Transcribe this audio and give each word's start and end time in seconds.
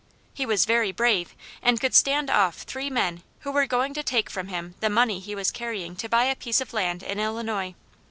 He 0.33 0.47
was 0.47 0.65
very 0.65 0.91
brave 0.91 1.35
and 1.61 1.79
could 1.79 1.93
stand 1.93 2.31
off 2.31 2.63
three 2.63 2.89
men 2.89 3.21
who 3.41 3.51
were 3.51 3.67
going 3.67 3.93
to 3.93 4.01
take 4.01 4.31
from 4.31 4.47
him 4.47 4.73
the 4.79 4.89
money 4.89 5.19
he 5.19 5.35
was 5.35 5.51
carrying 5.51 5.95
to 5.97 6.09
buy 6.09 6.23
a 6.25 6.35
piece 6.35 6.59
of 6.59 6.73
land 6.73 7.03
in 7.03 7.19
Illinois. 7.19 7.75